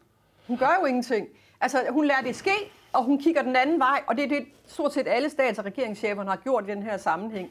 [0.48, 1.28] Hun gør jo ingenting.
[1.62, 4.46] Altså, hun lader det ske, og hun kigger den anden vej, og det er det,
[4.66, 7.50] stort set alle stats- og regeringscheferne har gjort i den her sammenhæng.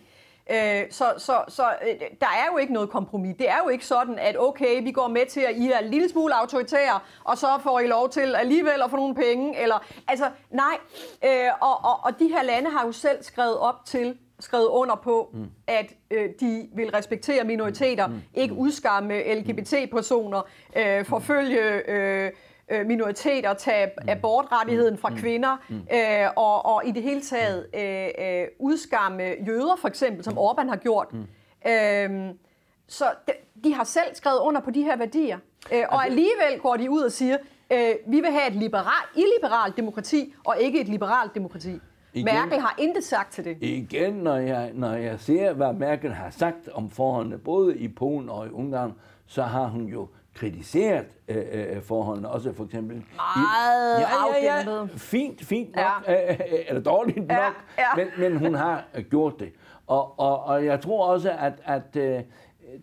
[0.50, 3.36] Øh, så så, så øh, der er jo ikke noget kompromis.
[3.38, 5.90] Det er jo ikke sådan, at okay, vi går med til, at I er en
[5.90, 9.62] lille smule autoritære, og så får I lov til alligevel at få nogle penge.
[9.62, 10.76] Eller, altså, nej.
[11.24, 14.94] Øh, og, og, og de her lande har jo selv skrevet op til, skrevet under
[14.94, 15.46] på, mm.
[15.66, 18.22] at øh, de vil respektere minoriteter, mm.
[18.34, 20.42] ikke udskamme LGBT-personer,
[20.76, 22.30] øh, forfølge øh,
[22.70, 24.08] øh, minoriteter, tage mm.
[24.08, 25.16] abortrettigheden fra mm.
[25.16, 25.76] kvinder, mm.
[25.76, 30.68] øh, og, og i det hele taget øh, øh, udskamme jøder, for eksempel, som Orbán
[30.68, 31.12] har gjort.
[31.12, 31.26] Mm.
[31.70, 32.34] Øh,
[32.88, 33.32] så de,
[33.64, 35.38] de har selv skrevet under på de her værdier,
[35.72, 37.36] øh, og alligevel går de ud og siger,
[37.72, 41.80] øh, vi vil have et liberal, illiberalt demokrati, og ikke et liberalt demokrati.
[42.14, 43.56] Igen, Merkel har intet sagt til det.
[43.60, 48.28] Igen, når jeg, når jeg ser, hvad Merkel har sagt om forholdene, både i Polen
[48.28, 48.92] og i Ungarn,
[49.26, 52.96] så har hun jo kritiseret øh, øh, forholdene, også for eksempel...
[52.96, 54.02] Meget i,
[54.42, 56.32] ja, ja, ja, fint, fint nok, ja.
[56.32, 57.84] øh, eller dårligt nok, ja, ja.
[57.96, 59.52] Men, men hun har gjort det.
[59.86, 62.20] Og, og, og jeg tror også, at, at øh,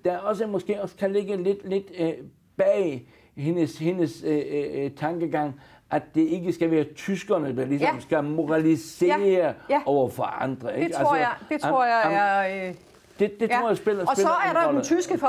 [0.06, 2.13] der også måske også kan ligge lidt, lidt øh,
[2.58, 8.01] bag hendes, hendes øh, øh, tankegang, at det ikke skal være tyskerne, der ligesom ja.
[8.01, 9.54] skal moralisere ja.
[9.69, 9.82] Ja.
[9.86, 10.75] over for andre.
[10.75, 10.88] Ikke?
[10.88, 12.67] Det tror altså, jeg, det tror jeg er...
[12.67, 12.75] Øh
[13.19, 13.60] det, det ja.
[13.60, 15.21] tror jeg spiller Og så er der den tyske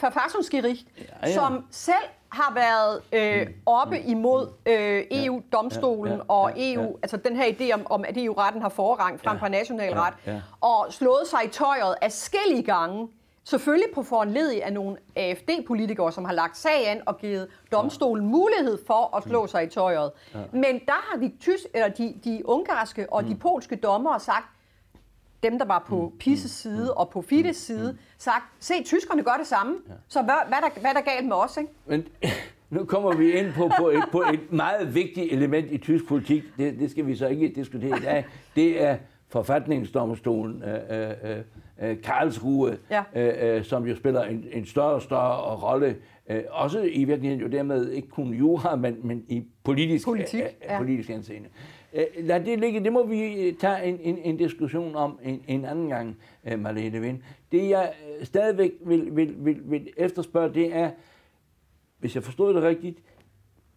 [0.00, 1.34] Verfassungsgericht, ja, ja.
[1.34, 1.94] som selv
[2.28, 3.54] har været øh, mm.
[3.66, 6.88] oppe imod øh, EU-domstolen ja, ja, ja, og EU, ja.
[7.02, 10.14] altså den her idé om, om at EU-retten har forrang frem ja, for national ret,
[10.26, 10.40] ja, ja.
[10.60, 13.08] og slået sig i tøjet af skællige gange,
[13.46, 18.78] selvfølgelig på foranledig af nogle AFD-politikere, som har lagt sag an og givet domstolen mulighed
[18.86, 19.48] for at slå mm.
[19.48, 20.10] sig i tøjet.
[20.34, 20.38] Ja.
[20.52, 23.38] Men der har de, tys, eller de, de ungarske og de mm.
[23.38, 24.46] polske dommere sagt,
[25.42, 26.18] dem, der var på mm.
[26.18, 26.70] Pisses mm.
[26.70, 29.76] side og på Fides side, sagt, se, tyskerne gør det samme,
[30.08, 31.56] så hvad, hvad, der, hvad er der galt med os?
[31.56, 31.70] Ikke?
[31.86, 32.08] Men
[32.70, 36.42] nu kommer vi ind på, på, et, på et meget vigtigt element i tysk politik.
[36.58, 38.26] Det, det skal vi så ikke diskutere i dag.
[38.56, 38.96] Det er
[39.28, 41.36] forfatningsdomstolen, øh, øh,
[41.82, 43.04] øh, Karlsruhe, ja.
[43.14, 45.96] øh, øh, som jo spiller en, en større og større rolle.
[46.30, 50.48] Øh, også i virkeligheden jo dermed ikke kun jura, men, men i politisk, politik, øh,
[50.62, 50.78] ja.
[50.78, 51.48] politisk anseende.
[51.92, 52.84] Øh, lad det ligge.
[52.84, 56.58] Det må vi øh, tage en, en, en diskussion om en, en anden gang, øh,
[56.58, 57.20] Marlene Vind.
[57.52, 60.90] Det jeg stadigvæk vil, vil, vil, vil efterspørge, det er,
[61.98, 62.98] hvis jeg forstod det rigtigt,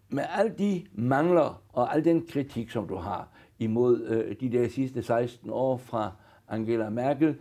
[0.10, 3.28] med alle de mangler og al den kritik, som du har
[3.60, 6.12] imod øh, de der sidste 16 år fra
[6.48, 7.36] Angela Merkel,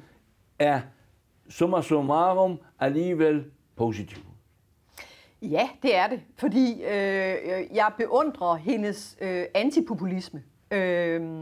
[0.58, 0.80] er
[1.48, 3.44] summa summarum alligevel
[3.76, 4.18] positiv.
[5.42, 7.36] Ja, det er det, fordi øh,
[7.74, 10.42] jeg beundrer hendes øh, antipopulisme.
[10.70, 11.40] Øhm,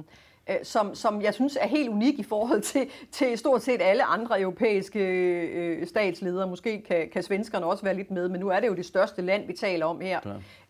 [0.51, 4.05] øh, som, som jeg synes er helt unik i forhold til, til stort set alle
[4.05, 6.49] andre europæiske øh, statsledere.
[6.49, 9.23] Måske kan, kan svenskerne også være lidt med, men nu er det jo det største
[9.23, 10.21] land, vi taler om her.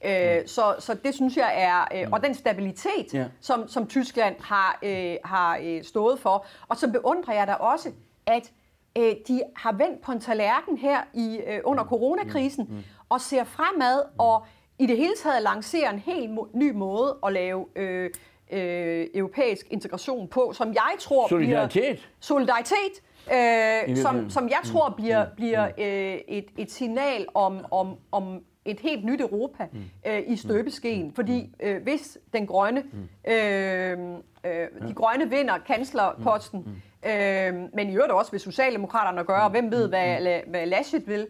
[0.02, 0.38] Ja.
[0.38, 2.02] Øh, så, så det synes jeg er...
[2.02, 3.24] Øh, og den stabilitet, ja.
[3.40, 6.46] som, som Tyskland har, øh, har øh, stået for.
[6.68, 7.90] Og så beundrer jeg da også,
[8.26, 8.52] at
[8.98, 11.88] øh, de har vendt på en tallerken her i, øh, under mm.
[11.88, 12.74] coronakrisen, mm.
[12.74, 12.82] Mm.
[13.08, 14.46] og ser fremad, og
[14.78, 17.66] i det hele taget lancerer en helt ny måde at lave...
[17.76, 18.10] Øh,
[18.50, 21.82] øh, europæisk integration på, som jeg tror solidaritet.
[21.82, 21.96] bliver...
[22.20, 23.02] Solidaritet.
[23.32, 25.30] Øh, som, som jeg tror bliver, mm.
[25.36, 25.82] bliver mm.
[25.82, 29.78] øh, et, et signal om, om, om et helt nyt Europa mm.
[30.06, 31.12] øh, i støbeskeen.
[31.12, 32.82] Fordi øh, hvis den grønne,
[33.28, 33.98] øh,
[34.44, 39.70] øh, de grønne vinder kanslerposten, øh, men i øvrigt også hvis Socialdemokraterne gør, og hvem
[39.70, 41.26] ved, hvad, hvad Laschet vil,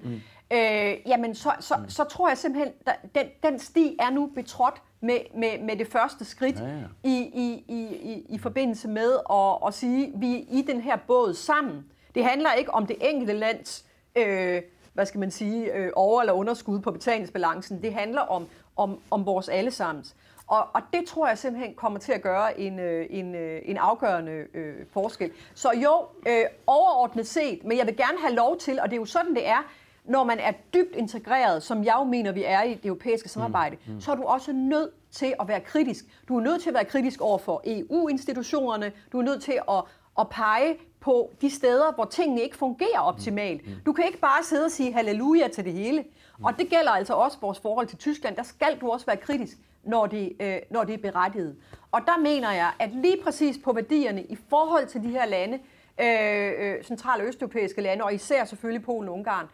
[0.52, 4.82] øh, jamen så, så, så tror jeg simpelthen, at den, den sti er nu betrådt
[5.00, 6.82] med, med, med det første skridt ja, ja.
[7.04, 10.96] I, i, i, i forbindelse med at, at sige, at vi er i den her
[10.96, 11.84] båd sammen.
[12.14, 13.84] Det handler ikke om det enkelte lands
[14.16, 14.62] øh,
[14.96, 17.82] hvad skal man sige, øh, over- eller underskud på betalingsbalancen.
[17.82, 20.16] Det handler om, om, om vores allesammens.
[20.46, 23.76] Og, og det tror jeg simpelthen kommer til at gøre en, øh, en, øh, en
[23.76, 25.30] afgørende øh, forskel.
[25.54, 29.00] Så jo, øh, overordnet set, men jeg vil gerne have lov til, og det er
[29.00, 29.64] jo sådan, det er,
[30.04, 33.76] når man er dybt integreret, som jeg jo mener, vi er i det europæiske samarbejde,
[33.86, 34.00] mm, mm.
[34.00, 36.04] så er du også nødt til at være kritisk.
[36.28, 38.92] Du er nødt til at være kritisk over for EU-institutionerne.
[39.12, 39.82] Du er nødt til at,
[40.18, 43.66] at pege på de steder, hvor tingene ikke fungerer optimalt.
[43.66, 43.78] Mm, mm.
[43.86, 46.04] Du kan ikke bare sidde og sige halleluja til det hele.
[46.38, 46.44] Mm.
[46.44, 48.36] Og det gælder altså også vores forhold til Tyskland.
[48.36, 49.56] Der skal du også være kritisk,
[49.86, 51.56] når det, øh, når det er berettiget.
[51.92, 55.58] Og der mener jeg, at lige præcis på værdierne i forhold til de her lande,
[56.00, 59.46] øh, øh, central- og østeuropæiske lande, og især selvfølgelig Polen og Ungarn,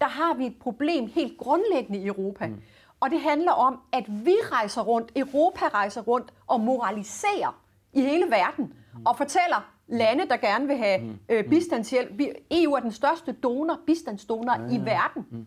[0.00, 2.46] der har vi et problem helt grundlæggende i Europa.
[2.46, 2.62] Mm.
[3.00, 7.60] Og det handler om, at vi rejser rundt, Europa rejser rundt og moraliserer
[7.92, 9.06] i hele verden mm.
[9.06, 11.18] og fortæller lande, der gerne vil have mm.
[11.28, 12.20] øh, bistandshjælp.
[12.50, 14.74] EU er den største donor, bistandsdonor ja, ja.
[14.74, 15.26] i verden.
[15.30, 15.46] Mm.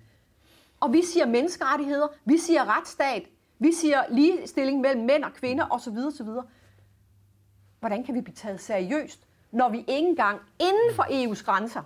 [0.80, 3.24] Og vi siger menneskerettigheder, vi siger retsstat,
[3.60, 5.98] vi siger ligestilling mellem mænd og kvinder osv.
[5.98, 6.28] osv.
[7.80, 11.84] Hvordan kan vi blive taget seriøst, når vi ikke engang inden for EU's grænser,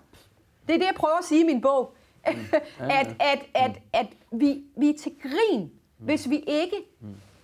[0.68, 1.96] det er det, jeg prøver at sige i min bog,
[2.28, 2.34] mm.
[3.00, 6.76] at, at, at, at vi, vi er til grin, hvis vi ikke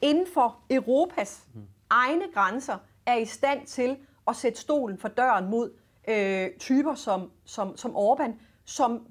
[0.01, 1.47] inden for Europas
[1.89, 5.71] egne grænser er i stand til at sætte stolen for døren mod
[6.07, 8.31] øh, typer som, som, som Orbán,
[8.65, 9.07] som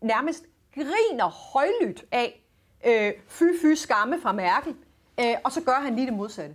[0.00, 0.44] nærmest
[0.74, 2.39] griner højlydt af
[2.86, 4.74] øh, fy fy skamme fra Merkel,
[5.20, 6.54] øh, og så gør han lige det modsatte.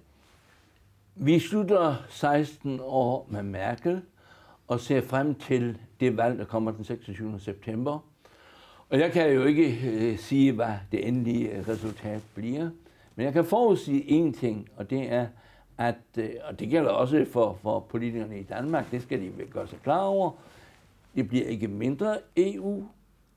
[1.15, 4.01] Vi slutter 16 år med Merkel
[4.67, 7.39] og ser frem til det valg, der kommer den 26.
[7.39, 7.99] september.
[8.89, 12.69] Og jeg kan jo ikke øh, sige, hvad det endelige resultat bliver.
[13.15, 15.27] Men jeg kan forudsige én ting, og det er,
[15.77, 19.67] at, øh, og det gælder også for, for politikerne i Danmark, det skal de gøre
[19.67, 20.31] sig klar over,
[21.15, 22.83] det bliver ikke mindre EU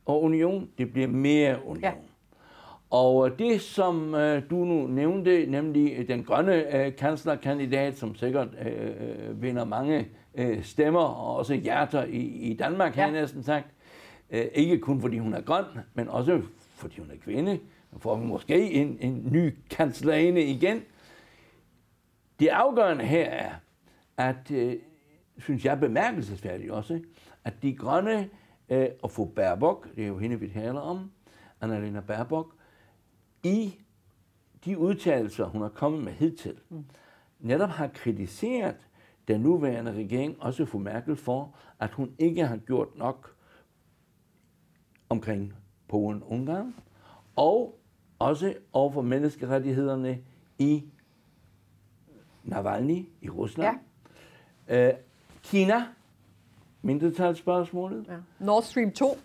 [0.06, 1.82] og union, det bliver mere union.
[1.82, 1.92] Ja.
[2.90, 9.42] Og det, som øh, du nu nævnte, nemlig den grønne øh, kanslerkandidat, som sikkert øh,
[9.42, 13.00] vinder mange øh, stemmer og også hjerter i, i Danmark, ja.
[13.00, 13.66] har jeg næsten sagt.
[14.30, 16.42] Øh, ikke kun fordi hun er grøn, men også
[16.74, 17.58] fordi hun er kvinde.
[17.92, 20.82] Nu får vi måske en, en ny kanslerinde igen.
[22.40, 23.50] Det afgørende her er,
[24.16, 24.76] at, øh,
[25.38, 27.00] synes jeg bemærkelsesværdigt også,
[27.44, 28.28] at de grønne,
[28.68, 31.10] øh, og få Baerbock, det er jo hende, vi taler om,
[31.60, 32.54] Annalena Baerbock,
[33.48, 33.80] i
[34.64, 36.84] de udtalelser, hun har kommet med hidtil, mm.
[37.40, 38.76] netop har kritiseret
[39.28, 43.34] den nuværende regering, også fru Merkel, for, at hun ikke har gjort nok
[45.08, 45.52] omkring
[45.92, 46.74] Polen-Ungarn,
[47.36, 47.78] og
[48.18, 50.18] også overfor menneskerettighederne
[50.58, 50.84] i
[52.44, 53.78] Navalny i Rusland.
[54.68, 54.88] Ja.
[54.88, 54.94] Øh,
[55.42, 55.86] Kina,
[56.82, 58.06] mindretalsspørgsmålet.
[58.08, 58.16] Ja.
[58.44, 59.18] Nord Stream 2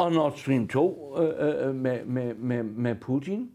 [0.00, 3.50] og Nord Stream 2 øh, øh, med, med, med, med Putin,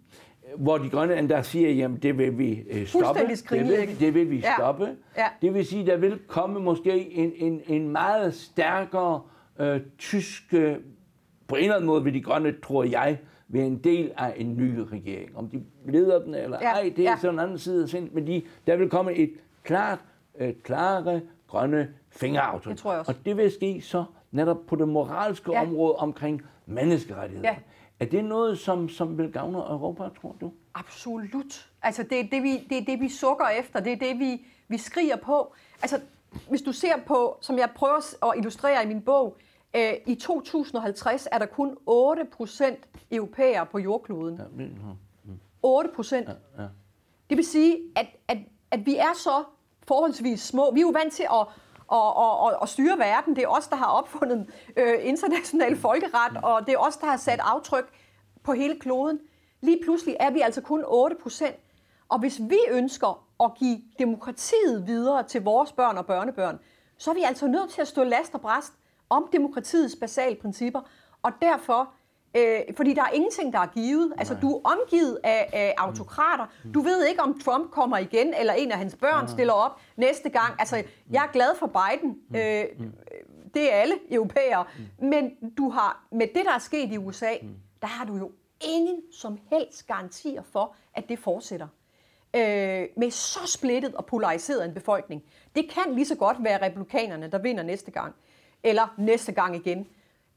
[0.58, 3.19] hvor de grønne endda siger, jamen det vil vi øh, stoppe.
[3.49, 4.53] Det vil, det vil vi ja.
[4.58, 4.89] stoppe.
[5.17, 5.27] Ja.
[5.41, 9.21] Det vil sige, der vil komme måske en, en, en meget stærkere
[9.60, 10.75] øh, tysk, øh,
[11.47, 14.58] på en eller anden måde vil de grønne, tror jeg, være en del af en
[14.58, 15.38] ny regering.
[15.38, 16.71] Om de leder den eller ja.
[16.71, 17.17] ej, det er ja.
[17.17, 19.99] sådan en anden side af sind, men de, der vil komme et klart,
[20.39, 22.71] et klare grønne fingeraftryk.
[22.71, 23.12] Det tror jeg også.
[23.12, 24.03] Og det vil ske så
[24.36, 25.62] netop på det moralske ja.
[25.62, 27.50] område omkring menneskerettigheder.
[27.50, 27.56] Ja.
[28.00, 30.52] Er det noget, som, som vil gavne Europa, tror du?
[30.74, 31.69] Absolut.
[31.82, 33.80] Altså, det er det, vi, det, er det, vi sukker efter.
[33.80, 35.54] Det er det, vi, vi skriger på.
[35.82, 36.02] Altså,
[36.50, 39.38] hvis du ser på, som jeg prøver at illustrere i min bog,
[39.76, 42.76] øh, i 2050 er der kun 8%
[43.12, 44.38] europæere på jordkloden.
[44.38, 44.65] Ja,
[45.24, 45.39] mm.
[45.63, 46.28] 8 procent.
[46.28, 46.67] Ja, ja.
[47.30, 48.38] Det vil sige, at, at,
[48.71, 49.43] at vi er så
[49.88, 50.71] forholdsvis små.
[50.74, 51.48] Vi er jo vant til at
[51.88, 53.36] og, og, og, og styre verden.
[53.36, 57.17] Det er os, der har opfundet øh, international folkeret, og det er os, der har
[57.17, 57.86] sat aftryk
[58.43, 59.19] på hele kloden.
[59.62, 61.56] Lige pludselig er vi altså kun 8 procent.
[62.10, 66.60] Og hvis vi ønsker at give demokratiet videre til vores børn og børnebørn,
[66.98, 68.74] så er vi altså nødt til at stå last og bræst
[69.10, 70.82] om demokratiets basale principper.
[71.24, 71.89] Og derfor
[72.36, 74.13] Øh, fordi der er ingenting, der er givet.
[74.17, 74.41] Altså, Nej.
[74.41, 76.45] du er omgivet af, af autokrater.
[76.63, 76.74] Mm.
[76.74, 80.30] Du ved ikke, om Trump kommer igen, eller en af hans børn stiller op næste
[80.30, 80.56] gang.
[80.60, 82.17] Altså, jeg er glad for Biden.
[82.30, 82.36] Mm.
[82.36, 82.65] Øh,
[83.54, 84.65] det er alle europæere.
[85.00, 85.08] Mm.
[85.08, 87.34] Men du har, med det, der er sket i USA,
[87.82, 91.67] der har du jo ingen som helst garantier for, at det fortsætter.
[92.36, 95.24] Øh, med så splittet og polariseret en befolkning.
[95.56, 98.15] Det kan lige så godt være republikanerne, der vinder næste gang.
[98.63, 99.88] Eller næste gang igen.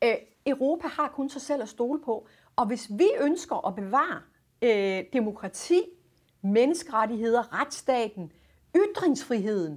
[0.05, 0.15] Øh,
[0.49, 2.27] Europa har kun sig selv at stole på.
[2.57, 4.21] Og hvis vi ønsker at bevare
[4.63, 5.83] øh, demokrati,
[6.43, 8.33] menneskerettigheder, retsstaten,
[8.77, 9.73] ytringsfriheden,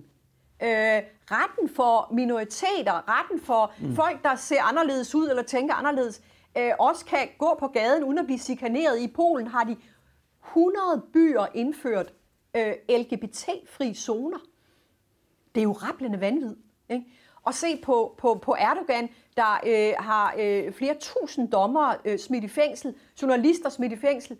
[0.64, 3.96] øh, retten for minoriteter, retten for mm.
[3.96, 6.22] folk, der ser anderledes ud eller tænker anderledes,
[6.58, 9.00] øh, også kan gå på gaden uden at blive sikaneret.
[9.00, 9.78] I Polen har de
[10.48, 12.14] 100 byer indført
[12.56, 14.40] øh, LGBT-fri zoner.
[15.56, 16.56] Det er jo rappelende vanvid.
[16.90, 17.06] Ikke?
[17.44, 22.44] Og se på, på, på Erdogan, der øh, har øh, flere tusind dommer øh, smidt
[22.44, 24.38] i fængsel, journalister smidt i fængsel,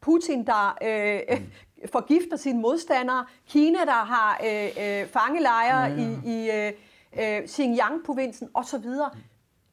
[0.00, 1.88] Putin, der øh, mm.
[1.96, 6.10] forgifter sine modstandere, Kina, der har øh, øh, fangelejre ja, ja.
[6.24, 6.72] i, i øh,
[7.18, 8.86] øh, Xinjiang-provincen osv.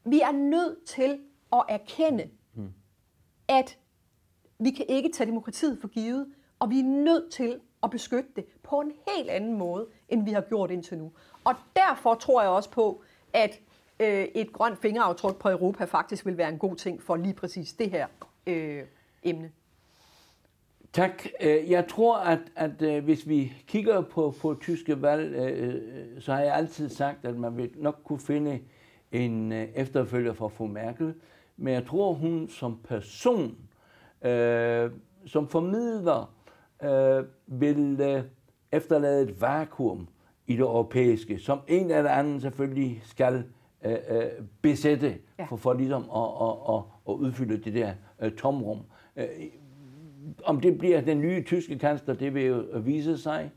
[0.05, 1.19] Vi er nødt til
[1.53, 2.73] at erkende, mm.
[3.47, 3.77] at
[4.59, 6.27] vi kan ikke tage demokratiet for givet,
[6.59, 10.31] og vi er nødt til at beskytte det på en helt anden måde, end vi
[10.31, 11.11] har gjort indtil nu.
[11.43, 13.59] Og derfor tror jeg også på, at
[13.99, 17.73] øh, et grønt fingeraftryk på Europa faktisk vil være en god ting for lige præcis
[17.73, 18.08] det her
[18.47, 18.84] øh,
[19.23, 19.51] emne.
[20.93, 21.25] Tak.
[21.41, 25.81] Øh, jeg tror, at, at øh, hvis vi kigger på, på tyske valg, øh,
[26.21, 28.60] så har jeg altid sagt, at man vil nok kunne finde
[29.12, 31.13] en efterfølger for fru Merkel.
[31.58, 33.57] Men jeg tror, hun som person,
[34.22, 34.91] øh,
[35.26, 36.34] som formidler,
[36.84, 38.24] øh, vil øh,
[38.72, 40.07] efterlade et vakuum
[40.47, 43.43] i det europæiske, som en eller anden selvfølgelig skal
[43.86, 44.23] øh, øh,
[44.61, 45.45] besætte, ja.
[45.45, 48.79] for, for ligesom at, at, at, at udfylde det der øh, tomrum.
[49.17, 49.25] Øh,
[50.43, 53.51] om det bliver den nye tyske kansler, det vil jo vise sig.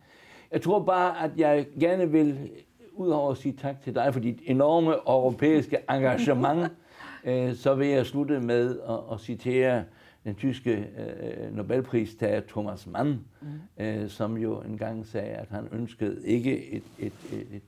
[0.53, 2.51] Jeg tror bare, at jeg gerne vil,
[2.93, 6.73] udover at sige tak til dig for dit enorme europæiske engagement,
[7.25, 9.85] øh, så vil jeg slutte med at, at citere
[10.25, 13.85] den tyske øh, Nobelpristager Thomas Mann, mm.
[13.85, 17.63] øh, som jo engang sagde, at han ønskede ikke et, et, et, et,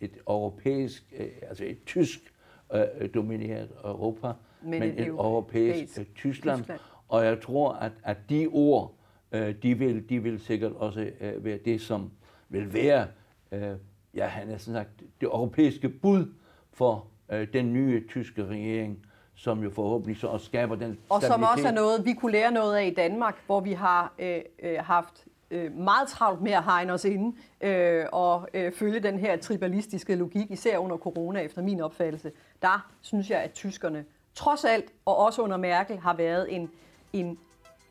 [0.00, 2.34] et europæisk, øh, altså et tysk
[2.74, 4.32] øh, domineret Europa,
[4.62, 6.58] men, men et, et europæisk øh, Tyskland.
[6.58, 6.80] Tyskland.
[7.08, 8.94] Og jeg tror, at, at de ord,
[9.32, 12.10] øh, de, vil, de vil sikkert også øh, være det, som
[12.48, 13.06] vil være,
[13.52, 13.76] øh,
[14.14, 16.26] ja, han har sagt, det europæiske bud
[16.72, 21.42] for øh, den nye tyske regering, som jo forhåbentlig så også skaber den Og som
[21.42, 24.78] også er noget, vi kunne lære noget af i Danmark, hvor vi har øh, øh,
[24.78, 29.36] haft øh, meget travlt med at hegne os inde øh, og øh, følge den her
[29.36, 32.32] tribalistiske logik, især under corona, efter min opfattelse.
[32.62, 34.04] Der synes jeg, at tyskerne
[34.34, 36.70] trods alt, og også under Merkel, har været en,
[37.12, 37.38] en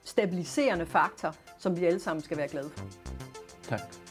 [0.03, 2.85] stabiliserende faktor, som vi alle sammen skal være glade for.
[3.63, 4.10] Tak.